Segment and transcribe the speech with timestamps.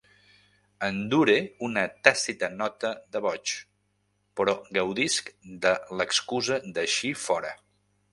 [0.85, 1.33] Endure
[1.65, 3.53] una tàcita nota de boig,
[4.41, 5.29] però gaudisc
[5.67, 7.53] de l'excusa d'eixir fora.